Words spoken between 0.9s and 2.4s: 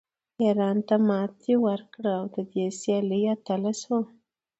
ماتې ورکړه او د